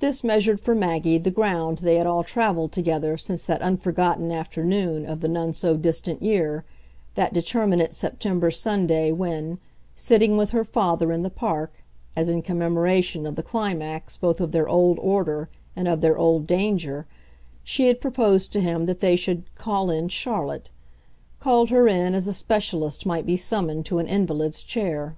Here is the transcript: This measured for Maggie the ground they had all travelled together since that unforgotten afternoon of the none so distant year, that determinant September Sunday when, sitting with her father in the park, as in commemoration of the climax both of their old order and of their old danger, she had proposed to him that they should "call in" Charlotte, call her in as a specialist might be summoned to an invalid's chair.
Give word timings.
This 0.00 0.22
measured 0.22 0.60
for 0.60 0.74
Maggie 0.74 1.16
the 1.16 1.30
ground 1.30 1.78
they 1.78 1.94
had 1.94 2.06
all 2.06 2.22
travelled 2.22 2.72
together 2.72 3.16
since 3.16 3.42
that 3.46 3.62
unforgotten 3.62 4.30
afternoon 4.30 5.06
of 5.06 5.20
the 5.20 5.28
none 5.28 5.54
so 5.54 5.78
distant 5.78 6.20
year, 6.20 6.66
that 7.14 7.32
determinant 7.32 7.94
September 7.94 8.50
Sunday 8.50 9.12
when, 9.12 9.58
sitting 9.94 10.36
with 10.36 10.50
her 10.50 10.62
father 10.62 11.10
in 11.10 11.22
the 11.22 11.30
park, 11.30 11.72
as 12.14 12.28
in 12.28 12.42
commemoration 12.42 13.26
of 13.26 13.34
the 13.34 13.42
climax 13.42 14.18
both 14.18 14.42
of 14.42 14.52
their 14.52 14.68
old 14.68 14.98
order 15.00 15.48
and 15.74 15.88
of 15.88 16.02
their 16.02 16.18
old 16.18 16.46
danger, 16.46 17.06
she 17.64 17.86
had 17.86 17.98
proposed 17.98 18.52
to 18.52 18.60
him 18.60 18.84
that 18.84 19.00
they 19.00 19.16
should 19.16 19.44
"call 19.54 19.90
in" 19.90 20.08
Charlotte, 20.08 20.68
call 21.40 21.68
her 21.68 21.88
in 21.88 22.12
as 22.14 22.28
a 22.28 22.34
specialist 22.34 23.06
might 23.06 23.24
be 23.24 23.38
summoned 23.38 23.86
to 23.86 23.98
an 24.00 24.06
invalid's 24.06 24.62
chair. 24.62 25.16